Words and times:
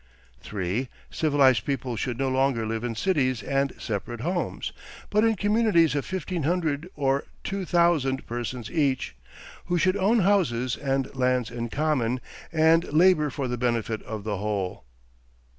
3. 0.41 0.89
Civilized 1.11 1.63
people 1.63 1.95
should 1.95 2.17
no 2.17 2.27
longer 2.27 2.65
live 2.65 2.83
in 2.83 2.95
cities 2.95 3.43
and 3.43 3.71
separate 3.79 4.21
homes, 4.21 4.73
but 5.11 5.23
in 5.23 5.35
communities 5.35 5.93
of 5.93 6.03
fifteen 6.03 6.41
hundred 6.41 6.89
or 6.95 7.25
two 7.43 7.65
thousand 7.65 8.25
persons 8.25 8.71
each, 8.71 9.15
who 9.65 9.77
should 9.77 9.95
own 9.95 10.21
houses 10.21 10.75
and 10.75 11.15
lands 11.15 11.51
in 11.51 11.69
common, 11.69 12.19
and 12.51 12.91
labor 12.91 13.29
for 13.29 13.47
the 13.47 13.59
benefit 13.59 14.01
of 14.01 14.23
the 14.23 14.37
whole. 14.37 14.85